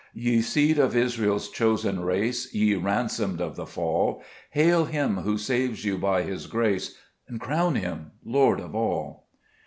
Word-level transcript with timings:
4 0.15 0.19
Ye 0.23 0.41
seed 0.41 0.79
of 0.79 0.95
Israel's 0.95 1.47
chosen 1.51 1.99
race, 2.03 2.51
Ye 2.55 2.73
ransomed 2.73 3.39
of 3.39 3.55
the 3.55 3.67
fall, 3.67 4.23
Hail 4.49 4.85
Him 4.85 5.17
who 5.17 5.37
saves 5.37 5.85
you 5.85 5.99
by 5.99 6.23
His 6.23 6.47
grace, 6.47 6.95
And 7.27 7.39
crown 7.39 7.75
Him 7.75 8.09
Lord 8.25 8.59
of 8.59 8.73
all. 8.73 9.27